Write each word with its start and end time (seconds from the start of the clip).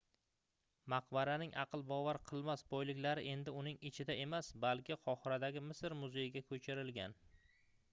maqbaraning 0.93 1.51
aql 1.63 1.83
bovar 1.91 2.19
qilmas 2.31 2.63
boyliklari 2.71 3.27
endi 3.35 3.55
uning 3.61 3.79
ichida 3.91 4.17
emas 4.25 4.51
balki 4.65 4.99
qohiradagi 5.11 5.65
misr 5.69 5.99
muzeyiga 6.03 6.47
koʻchirilgan 6.51 7.19